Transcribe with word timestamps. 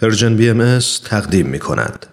پرژن 0.00 0.36
بی 0.36 0.50
ام 0.50 0.78
تقدیم 1.04 1.46
می 1.46 1.58
کند. 1.58 2.06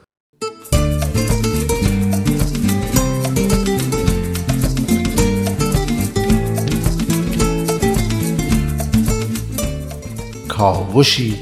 کاوشی 10.47 11.35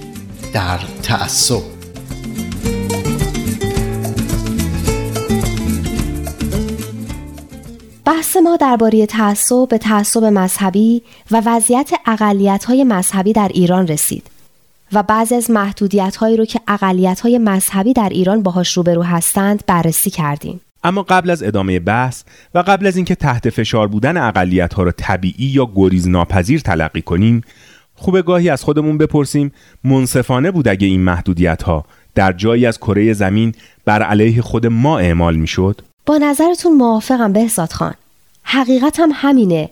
در 0.53 0.79
تعصب 1.03 1.61
بحث 8.05 8.38
ما 8.38 8.55
درباره 8.55 9.05
تعصب 9.05 9.67
به 9.69 9.77
تعصب 9.77 10.23
مذهبی 10.23 11.04
و 11.31 11.41
وضعیت 11.45 11.91
اقلیت‌های 12.05 12.83
مذهبی 12.83 13.33
در 13.33 13.51
ایران 13.54 13.88
رسید. 13.88 14.36
و 14.93 15.04
بعضی 15.04 15.35
از 15.35 15.51
محدودیت 15.51 16.15
هایی 16.15 16.38
رو 16.38 16.45
که 16.45 16.59
اقلیت 16.67 17.20
های 17.20 17.38
مذهبی 17.38 17.93
در 17.93 18.09
ایران 18.09 18.43
باهاش 18.43 18.77
روبرو 18.77 19.03
هستند 19.03 19.63
بررسی 19.67 20.09
کردیم. 20.09 20.62
اما 20.84 21.03
قبل 21.03 21.29
از 21.29 21.43
ادامه 21.43 21.79
بحث 21.79 22.23
و 22.53 22.59
قبل 22.59 22.88
از 22.88 22.95
اینکه 22.95 23.15
تحت 23.15 23.49
فشار 23.49 23.88
بودن 23.88 24.17
اقلیت 24.17 24.73
ها 24.73 24.84
رو 24.84 24.91
طبیعی 24.91 25.45
یا 25.45 25.71
گریز 25.76 26.07
ناپذیر 26.07 26.59
تلقی 26.59 27.02
کنیم 27.02 27.41
خوب 27.95 28.21
گاهی 28.21 28.49
از 28.49 28.63
خودمون 28.63 28.98
بپرسیم 28.98 29.52
منصفانه 29.84 30.52
بود 30.52 30.67
اگه 30.67 30.88
این 30.88 31.01
محدودیت 31.01 31.63
ها 31.63 31.85
در 32.15 32.34
جایی 32.34 32.65
از 32.65 32.77
کره 32.77 33.13
زمین 33.13 33.54
بر 33.85 34.04
علیه 34.04 34.41
خود 34.41 34.67
ما 34.67 34.99
اعمال 34.99 35.35
می‌شد؟ 35.35 35.81
با 36.05 36.17
نظرتون 36.17 36.73
موافقم 36.73 37.34
بهزاد 37.34 37.71
خان. 37.71 37.93
حقیقت 38.43 38.99
هم 38.99 39.09
همینه. 39.13 39.70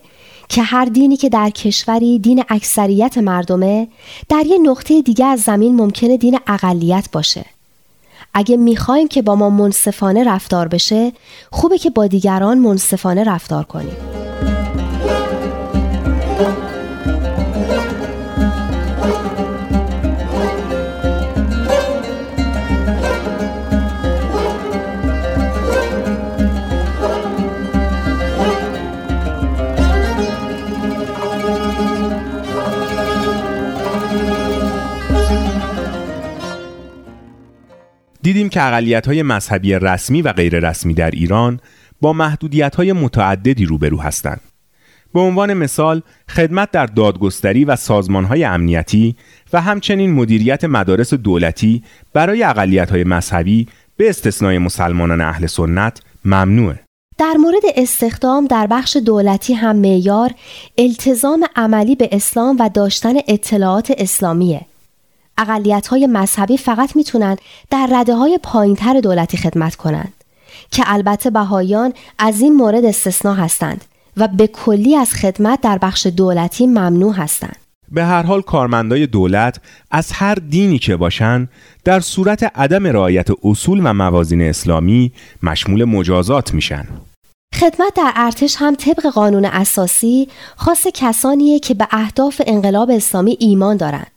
که 0.50 0.64
هر 0.64 0.86
دینی 0.86 1.18
که 1.18 1.30
در 1.30 1.50
کشوری 1.50 2.20
دین 2.20 2.44
اکثریت 2.50 3.18
مردمه 3.18 3.88
در 4.30 4.44
یه 4.46 4.58
نقطه 4.58 5.02
دیگه 5.02 5.26
از 5.26 5.42
زمین 5.42 5.76
ممکنه 5.76 6.18
دین 6.18 6.40
اقلیت 6.48 7.08
باشه. 7.12 7.46
اگه 8.34 8.58
می‌خوایم 8.58 9.08
که 9.08 9.22
با 9.22 9.36
ما 9.36 9.50
منصفانه 9.50 10.24
رفتار 10.24 10.68
بشه 10.68 11.12
خوبه 11.52 11.78
که 11.78 11.90
با 11.90 12.08
دیگران 12.08 12.58
منصفانه 12.58 13.24
رفتار 13.24 13.64
کنیم. 13.64 13.98
دیدیم 38.36 38.50
که 38.50 38.64
اقلیت 38.64 39.08
های 39.08 39.24
مذهبی 39.24 39.74
رسمی 39.74 40.22
و 40.22 40.34
غیر 40.34 40.70
رسمی 40.70 40.94
در 40.94 41.12
ایران 41.12 41.60
با 42.02 42.14
محدودیت 42.14 42.76
های 42.76 42.94
متعددی 42.94 43.66
روبرو 43.66 44.02
هستند. 44.02 44.42
به 45.14 45.20
عنوان 45.20 45.54
مثال 45.54 46.02
خدمت 46.30 46.72
در 46.72 46.86
دادگستری 46.86 47.66
و 47.66 47.76
سازمان 47.76 48.26
های 48.26 48.44
امنیتی 48.44 49.16
و 49.54 49.62
همچنین 49.62 50.14
مدیریت 50.14 50.64
مدارس 50.64 51.14
دولتی 51.14 51.84
برای 52.14 52.44
اقلیت 52.44 52.92
های 52.92 53.04
مذهبی 53.04 53.68
به 53.98 54.10
استثنای 54.10 54.58
مسلمانان 54.58 55.22
اهل 55.22 55.46
سنت 55.46 56.02
ممنوعه. 56.26 56.80
در 57.18 57.34
مورد 57.40 57.64
استخدام 57.76 58.48
در 58.48 58.68
بخش 58.68 58.98
دولتی 58.98 59.54
هم 59.54 59.76
معیار 59.76 60.32
التزام 60.78 61.46
عملی 61.56 61.96
به 61.96 62.10
اسلام 62.12 62.58
و 62.60 62.70
داشتن 62.74 63.14
اطلاعات 63.28 63.94
اسلامیه 63.98 64.62
اقلیت 65.38 65.88
های 65.88 66.08
مذهبی 66.08 66.58
فقط 66.58 66.96
می‌تونن 66.96 67.38
در 67.70 67.90
رده 67.92 68.16
های 68.16 68.40
پایین 68.44 68.76
تر 68.76 69.00
دولتی 69.00 69.38
خدمت 69.38 69.76
کنند 69.76 70.14
که 70.72 70.84
البته 70.86 71.30
بهایان 71.30 71.94
از 72.20 72.42
این 72.42 72.54
مورد 72.54 72.86
استثنا 72.86 73.34
هستند 73.34 73.86
و 74.18 74.28
به 74.28 74.48
کلی 74.48 74.96
از 74.96 75.14
خدمت 75.14 75.62
در 75.62 75.78
بخش 75.78 76.06
دولتی 76.06 76.68
ممنوع 76.68 77.14
هستند. 77.14 77.56
به 77.92 78.06
هر 78.06 78.24
حال 78.24 78.42
کارمندای 78.42 79.08
دولت 79.08 79.62
از 79.92 80.12
هر 80.12 80.36
دینی 80.36 80.80
که 80.80 80.96
باشن 80.96 81.48
در 81.84 82.00
صورت 82.00 82.44
عدم 82.44 82.88
رعایت 82.88 83.28
اصول 83.44 83.82
و 83.84 83.94
موازین 83.94 84.42
اسلامی 84.42 85.12
مشمول 85.44 85.84
مجازات 85.84 86.54
میشن. 86.54 86.88
خدمت 87.56 87.94
در 87.96 88.12
ارتش 88.16 88.56
هم 88.60 88.76
طبق 88.76 89.08
قانون 89.08 89.46
اساسی 89.46 90.28
خاص 90.56 90.88
کسانیه 90.94 91.60
که 91.60 91.74
به 91.74 91.88
اهداف 91.92 92.42
انقلاب 92.48 92.90
اسلامی 92.92 93.38
ایمان 93.40 93.78
دارند 93.78 94.12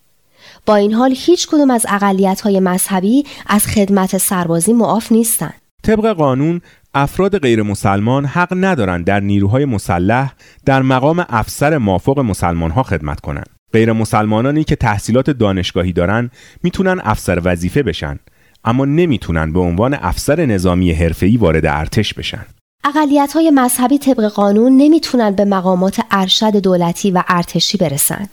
با 0.69 0.77
این 0.77 0.93
حال 0.93 1.15
هیچ 1.17 1.49
کدوم 1.49 1.71
از 1.71 1.87
اقلیت 1.89 2.41
های 2.41 2.61
مذهبی 2.61 3.25
از 3.47 3.67
خدمت 3.67 4.19
سربازی 4.19 4.73
معاف 4.73 5.12
نیستند. 5.12 5.55
طبق 5.83 6.06
قانون 6.06 6.61
افراد 6.95 7.39
غیر 7.39 7.62
مسلمان 7.62 8.25
حق 8.25 8.49
ندارند 8.53 9.05
در 9.05 9.21
نیروهای 9.21 9.65
مسلح 9.65 10.33
در 10.65 10.83
مقام 10.83 11.27
افسر 11.28 11.78
مافوق 11.78 12.19
مسلمان 12.19 12.71
ها 12.71 12.83
خدمت 12.83 13.21
کنند. 13.21 13.49
غیر 13.73 13.93
مسلمانانی 13.93 14.65
که 14.65 14.77
تحصیلات 14.77 15.31
دانشگاهی 15.31 15.93
دارند 15.93 16.31
می‌تونن 16.62 17.01
افسر 17.05 17.41
وظیفه 17.45 17.83
بشن 17.83 18.19
اما 18.65 18.84
نمی‌تونن 18.84 19.53
به 19.53 19.61
عنوان 19.61 19.95
افسر 19.95 20.47
نظامی 20.47 20.93
حرفه‌ای 20.93 21.37
وارد 21.37 21.67
ارتش 21.67 22.15
بشن. 22.15 22.47
اقلیت 22.84 23.33
های 23.34 23.51
مذهبی 23.51 23.99
طبق 23.99 24.28
قانون 24.28 24.77
نمی‌تونن 24.77 25.31
به 25.31 25.45
مقامات 25.45 26.01
ارشد 26.11 26.57
دولتی 26.57 27.11
و 27.11 27.23
ارتشی 27.28 27.78
برسند. 27.78 28.31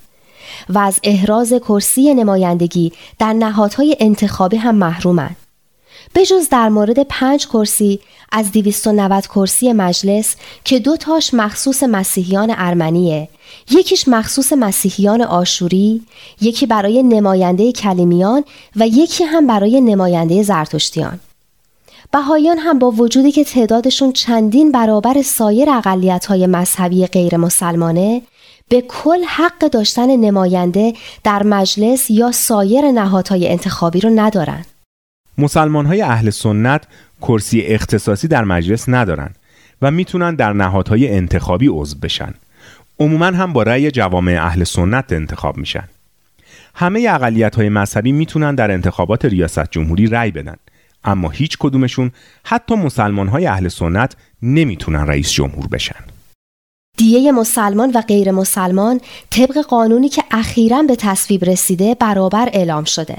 و 0.68 0.78
از 0.78 1.00
احراز 1.02 1.52
کرسی 1.52 2.14
نمایندگی 2.14 2.92
در 3.18 3.32
نهادهای 3.32 3.96
انتخابی 4.00 4.56
هم 4.56 4.74
محرومند. 4.74 5.36
بجز 6.14 6.48
در 6.48 6.68
مورد 6.68 7.02
پنج 7.02 7.46
کرسی 7.46 8.00
از 8.32 8.52
290 8.52 9.26
کرسی 9.26 9.72
مجلس 9.72 10.36
که 10.64 10.78
دو 10.78 10.96
تاش 10.96 11.34
مخصوص 11.34 11.82
مسیحیان 11.82 12.54
ارمنیه 12.56 13.28
یکیش 13.70 14.08
مخصوص 14.08 14.52
مسیحیان 14.52 15.22
آشوری 15.22 16.02
یکی 16.40 16.66
برای 16.66 17.02
نماینده 17.02 17.72
کلیمیان 17.72 18.44
و 18.76 18.86
یکی 18.86 19.24
هم 19.24 19.46
برای 19.46 19.80
نماینده 19.80 20.42
زرتشتیان 20.42 21.20
بهایان 22.12 22.58
هم 22.58 22.78
با 22.78 22.90
وجودی 22.90 23.32
که 23.32 23.44
تعدادشون 23.44 24.12
چندین 24.12 24.72
برابر 24.72 25.22
سایر 25.22 25.70
اقلیت 25.70 26.26
های 26.26 26.46
مذهبی 26.46 27.06
غیر 27.06 27.36
مسلمانه 27.36 28.22
به 28.70 28.80
کل 28.80 29.24
حق 29.28 29.58
داشتن 29.58 30.16
نماینده 30.16 30.92
در 31.24 31.42
مجلس 31.42 32.10
یا 32.10 32.32
سایر 32.32 32.90
نهادهای 32.90 33.48
انتخابی 33.48 34.00
رو 34.00 34.10
ندارن. 34.14 34.64
مسلمان 35.38 35.86
های 35.86 36.02
اهل 36.02 36.30
سنت 36.30 36.84
کرسی 37.22 37.60
اختصاصی 37.60 38.28
در 38.28 38.44
مجلس 38.44 38.88
ندارن 38.88 39.30
و 39.82 39.90
می‌تونن 39.90 40.34
در 40.34 40.52
نهادهای 40.52 41.08
انتخابی 41.10 41.68
عضو 41.68 41.98
بشن. 41.98 42.34
عموما 42.98 43.26
هم 43.26 43.52
با 43.52 43.62
رأی 43.62 43.90
جوامع 43.90 44.38
اهل 44.42 44.64
سنت 44.64 45.12
انتخاب 45.12 45.56
میشن. 45.56 45.88
همه 46.74 47.06
اقلیت 47.10 47.56
های 47.56 47.68
مذهبی 47.68 48.12
می‌تونن 48.12 48.54
در 48.54 48.70
انتخابات 48.70 49.24
ریاست 49.24 49.70
جمهوری 49.70 50.06
رأی 50.06 50.30
بدن 50.30 50.56
اما 51.04 51.30
هیچ 51.30 51.56
کدومشون 51.60 52.10
حتی 52.44 52.74
مسلمان 52.74 53.28
های 53.28 53.46
اهل 53.46 53.68
سنت 53.68 54.16
نمی‌تونن 54.42 55.06
رئیس 55.06 55.32
جمهور 55.32 55.66
بشن. 55.66 56.15
دیه 56.96 57.32
مسلمان 57.32 57.90
و 57.94 58.00
غیر 58.00 58.30
مسلمان 58.30 59.00
طبق 59.30 59.58
قانونی 59.58 60.08
که 60.08 60.24
اخیرا 60.30 60.82
به 60.82 60.96
تصویب 60.96 61.44
رسیده 61.44 61.94
برابر 61.94 62.48
اعلام 62.52 62.84
شده. 62.84 63.16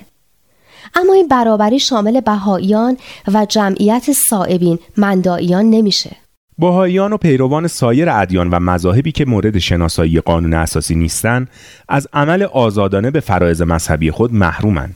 اما 0.96 1.14
این 1.14 1.28
برابری 1.28 1.80
شامل 1.80 2.22
بهاییان 2.22 2.98
و 3.34 3.46
جمعیت 3.46 4.12
صائبین 4.12 4.80
مندائیان 4.98 5.70
نمیشه. 5.70 6.16
بهاییان 6.60 7.14
و 7.14 7.18
پیروان 7.18 7.68
سایر 7.68 8.10
ادیان 8.10 8.50
و 8.50 8.60
مذاهبی 8.60 9.12
که 9.12 9.26
مورد 9.26 9.58
شناسایی 9.58 10.20
قانون 10.20 10.54
اساسی 10.54 10.96
نیستند 10.96 11.50
از 11.90 12.08
عمل 12.14 12.44
آزادانه 12.44 13.12
به 13.12 13.20
فرایض 13.20 13.62
مذهبی 13.62 14.12
خود 14.12 14.34
محرومند. 14.34 14.96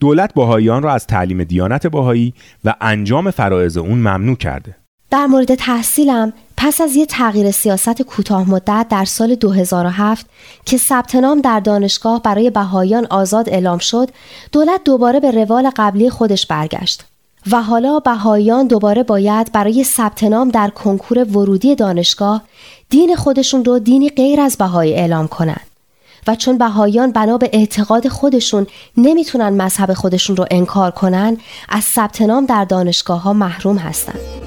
دولت 0.00 0.34
بهاییان 0.34 0.82
را 0.82 0.92
از 0.92 1.06
تعلیم 1.06 1.44
دیانت 1.44 1.86
بهایی 1.86 2.34
و 2.64 2.74
انجام 2.80 3.30
فرایض 3.30 3.76
اون 3.76 3.98
ممنوع 3.98 4.36
کرده. 4.36 4.76
در 5.10 5.26
مورد 5.26 5.54
تحصیلم 5.54 6.32
پس 6.66 6.80
از 6.80 6.96
یه 6.96 7.06
تغییر 7.06 7.50
سیاست 7.50 8.02
کوتاه 8.02 8.50
مدت 8.50 8.86
در 8.90 9.04
سال 9.04 9.34
2007 9.34 10.26
که 10.64 10.76
ثبت 10.78 11.14
نام 11.14 11.40
در 11.40 11.60
دانشگاه 11.60 12.22
برای 12.22 12.50
بهایان 12.50 13.06
آزاد 13.10 13.48
اعلام 13.48 13.78
شد، 13.78 14.10
دولت 14.52 14.84
دوباره 14.84 15.20
به 15.20 15.30
روال 15.30 15.70
قبلی 15.76 16.10
خودش 16.10 16.46
برگشت. 16.46 17.04
و 17.50 17.62
حالا 17.62 18.00
بهایان 18.00 18.66
دوباره 18.66 19.02
باید 19.02 19.52
برای 19.52 19.84
ثبت 19.84 20.24
نام 20.24 20.48
در 20.48 20.70
کنکور 20.70 21.24
ورودی 21.24 21.74
دانشگاه 21.74 22.42
دین 22.90 23.16
خودشون 23.16 23.64
رو 23.64 23.78
دینی 23.78 24.08
غیر 24.08 24.40
از 24.40 24.56
بهایی 24.56 24.94
اعلام 24.94 25.28
کنند. 25.28 25.66
و 26.26 26.36
چون 26.36 26.58
بهایان 26.58 27.12
بنا 27.12 27.38
به 27.38 27.50
اعتقاد 27.52 28.08
خودشون 28.08 28.66
نمی‌تونن 28.96 29.62
مذهب 29.62 29.92
خودشون 29.92 30.36
رو 30.36 30.46
انکار 30.50 30.90
کنن 30.90 31.36
از 31.68 31.84
ثبت 31.84 32.22
نام 32.22 32.46
در 32.46 32.64
دانشگاه 32.64 33.22
ها 33.22 33.32
محروم 33.32 33.76
هستند. 33.76 34.43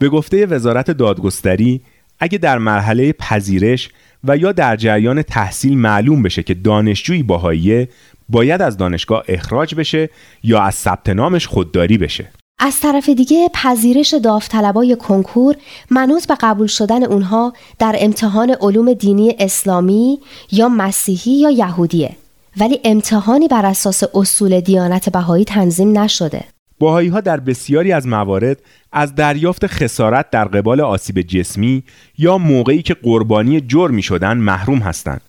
به 0.00 0.08
گفته 0.08 0.46
وزارت 0.46 0.90
دادگستری 0.90 1.80
اگه 2.18 2.38
در 2.38 2.58
مرحله 2.58 3.12
پذیرش 3.12 3.88
و 4.24 4.36
یا 4.36 4.52
در 4.52 4.76
جریان 4.76 5.22
تحصیل 5.22 5.78
معلوم 5.78 6.22
بشه 6.22 6.42
که 6.42 6.54
دانشجویی 6.54 7.22
باهاییه 7.22 7.88
باید 8.28 8.62
از 8.62 8.76
دانشگاه 8.76 9.22
اخراج 9.28 9.74
بشه 9.74 10.10
یا 10.42 10.62
از 10.62 10.74
ثبت 10.74 11.08
نامش 11.08 11.46
خودداری 11.46 11.98
بشه. 11.98 12.28
از 12.58 12.80
طرف 12.80 13.08
دیگه 13.08 13.48
پذیرش 13.54 14.14
داوطلبای 14.14 14.96
کنکور 14.96 15.56
منوط 15.90 16.26
به 16.26 16.36
قبول 16.40 16.66
شدن 16.66 17.04
اونها 17.04 17.52
در 17.78 17.96
امتحان 17.98 18.56
علوم 18.60 18.92
دینی 18.92 19.34
اسلامی 19.38 20.18
یا 20.52 20.68
مسیحی 20.68 21.32
یا 21.32 21.50
یهودیه. 21.50 22.16
ولی 22.60 22.80
امتحانی 22.84 23.48
بر 23.48 23.66
اساس 23.66 24.02
اصول 24.14 24.60
دیانت 24.60 25.08
بهایی 25.08 25.44
تنظیم 25.44 25.98
نشده. 25.98 26.44
باهایی 26.80 27.08
ها 27.08 27.20
در 27.20 27.40
بسیاری 27.40 27.92
از 27.92 28.06
موارد 28.06 28.58
از 28.92 29.14
دریافت 29.14 29.66
خسارت 29.66 30.30
در 30.30 30.44
قبال 30.44 30.80
آسیب 30.80 31.20
جسمی 31.20 31.82
یا 32.18 32.38
موقعی 32.38 32.82
که 32.82 32.94
قربانی 32.94 33.60
جرمی 33.60 34.02
شدن 34.02 34.36
محروم 34.36 34.78
هستند 34.78 35.20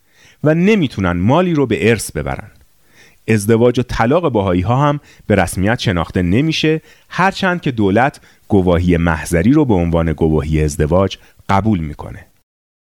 و 0.44 0.54
نمی‌تونن 0.54 1.12
مالی 1.12 1.54
رو 1.54 1.66
به 1.66 1.90
ارث 1.90 2.12
ببرن. 2.12 2.52
ازدواج 3.28 3.80
و 3.80 3.84
طلاق 3.84 4.30
باهایی 4.30 4.62
ها 4.62 4.76
هم 4.76 5.00
به 5.28 5.36
رسمیت 5.36 5.80
شناخته 5.80 6.22
نمیشه 6.22 6.82
هرچند 7.10 7.62
که 7.62 7.72
دولت 7.72 8.20
گواهی 8.48 8.98
محضری 8.98 9.52
رو 9.52 9.66
به 9.66 9.74
عنوان 9.74 10.14
گواهی 10.14 10.64
ازدواج 10.64 11.18
قبول 11.50 11.80
می‌کنه. 11.80 12.26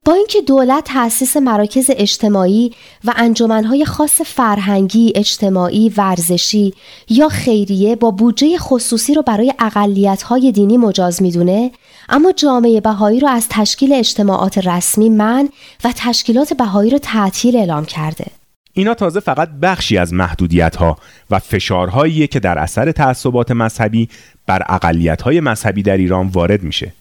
با 0.09 0.15
اینکه 0.15 0.43
دولت 0.43 0.85
تأسیس 0.85 1.37
مراکز 1.37 1.91
اجتماعی 1.91 2.73
و 3.05 3.13
انجمنهای 3.17 3.85
خاص 3.85 4.21
فرهنگی، 4.21 5.13
اجتماعی، 5.15 5.93
ورزشی 5.97 6.75
یا 7.09 7.29
خیریه 7.29 7.97
با 7.97 8.11
بودجه 8.11 8.59
خصوصی 8.59 9.15
رو 9.15 9.23
برای 9.23 9.53
اقلیت‌های 9.59 10.53
دینی 10.53 10.77
مجاز 10.77 11.23
می‌دونه، 11.23 11.71
اما 12.09 12.33
جامعه 12.33 12.81
بهایی 12.81 13.21
رو 13.21 13.29
از 13.29 13.47
تشکیل 13.51 13.93
اجتماعات 13.93 14.67
رسمی 14.67 15.09
من 15.09 15.49
و 15.85 15.93
تشکیلات 15.97 16.55
بهایی 16.55 16.91
رو 16.91 16.99
تعطیل 16.99 17.57
اعلام 17.57 17.85
کرده. 17.85 18.27
اینا 18.73 18.95
تازه 18.95 19.21
فقط 19.21 19.49
بخشی 19.63 19.99
از 19.99 20.15
محدودیت 20.15 20.77
ها 20.77 20.97
و 21.31 21.39
فشارهاییه 21.39 22.27
که 22.27 22.41
در 22.41 22.59
اثر 22.59 22.93
تعصبات 22.93 23.51
مذهبی 23.51 24.09
بر 24.47 24.63
اقلیت 24.69 25.23
های 25.23 25.41
مذهبی 25.41 25.83
در 25.83 25.97
ایران 25.97 26.27
وارد 26.27 26.63
میشه. 26.63 26.93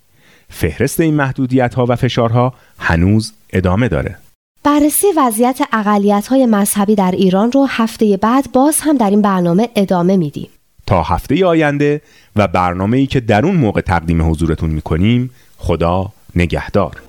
فهرست 0.50 1.00
این 1.00 1.14
محدودیت 1.14 1.76
ها 1.76 1.86
و 1.90 1.96
فشارها 1.96 2.54
هنوز 2.80 3.34
ادامه 3.54 3.88
داره. 3.88 4.18
بررسی 4.64 5.08
وضعیت 5.18 5.60
اقلیت 5.74 6.28
های 6.28 6.46
مذهبی 6.46 6.96
در 6.96 7.12
ایران 7.12 7.52
رو 7.52 7.66
هفته 7.70 8.18
بعد 8.18 8.52
باز 8.52 8.80
هم 8.80 8.98
در 8.98 9.10
این 9.10 9.22
برنامه 9.22 9.70
ادامه 9.76 10.18
میدیم. 10.18 10.50
تا 10.86 11.04
هفته 11.04 11.46
آینده 11.46 12.02
و 12.36 12.48
برنامه 12.48 12.98
ای 12.98 13.08
که 13.08 13.20
در 13.20 13.46
اون 13.46 13.56
موقع 13.56 13.82
تقدیم 13.82 14.30
حضورتون 14.30 14.70
می‌کنیم 14.70 15.30
خدا 15.58 16.12
نگهدار. 16.36 17.02